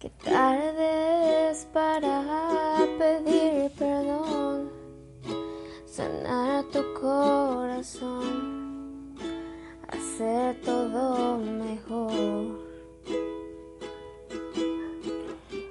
[0.00, 4.70] Qué tarde es para pedir perdón,
[5.86, 8.24] sanar tu corazón,
[9.88, 12.12] hacer todo mejor.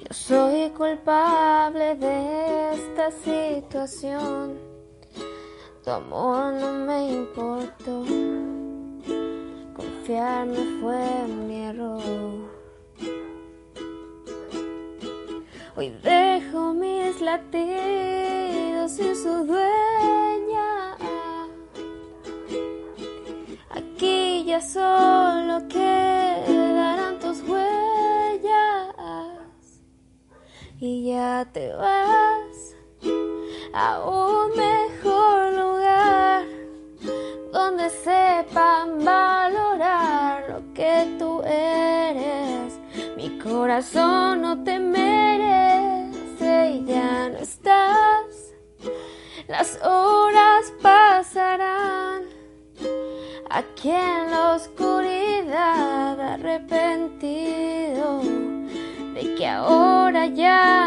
[0.00, 4.58] Yo soy culpable de esta situación,
[5.84, 8.04] tu amor no me importó,
[9.76, 12.45] confiarme fue mi error.
[15.78, 20.96] Hoy dejo mis latidos sin su dueña.
[23.68, 28.94] Aquí ya solo quedarán tus huellas.
[30.80, 32.74] Y ya te vas
[33.74, 36.46] a un mejor lugar
[37.52, 42.80] donde sepan valorar lo que tú eres.
[43.18, 45.35] Mi corazón no te merece
[46.84, 48.52] ya no estás.
[49.48, 52.24] Las horas pasarán
[53.48, 58.20] aquí en la oscuridad arrepentido
[59.14, 60.85] de que ahora ya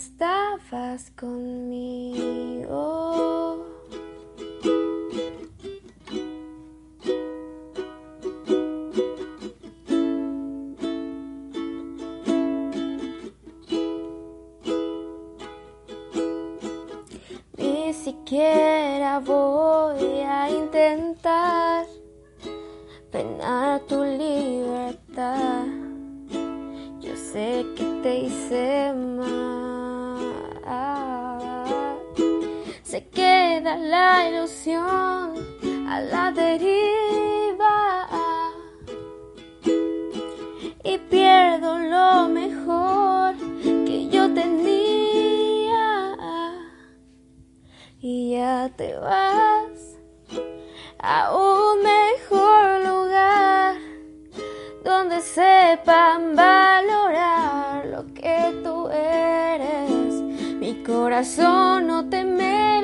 [0.00, 2.78] estabas conmigo?
[17.58, 21.84] Ni siquiera voy a intentar
[23.10, 25.49] penar tu libertad.
[33.60, 35.34] Queda la ilusión
[35.86, 38.08] a la deriva
[40.82, 46.16] y pierdo lo mejor que yo tenía
[48.00, 49.98] y ya te vas
[50.98, 53.76] a un mejor lugar
[54.82, 60.14] donde sepan valorar lo que tú eres.
[60.60, 62.79] Mi corazón no te merece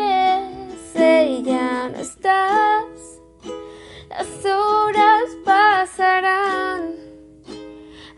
[1.43, 3.21] ya no estás.
[4.09, 6.95] Las horas pasarán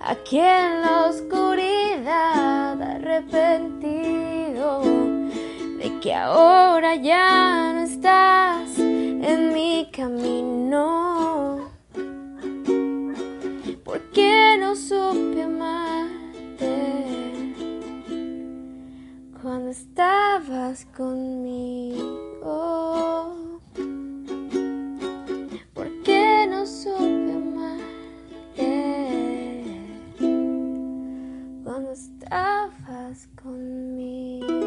[0.00, 4.82] aquí en la oscuridad arrepentido
[5.78, 11.68] de que ahora ya no estás en mi camino.
[13.84, 16.68] ¿Por qué no supe amarte
[19.40, 21.87] cuando estabas conmigo?
[31.98, 34.57] estabas conmigo.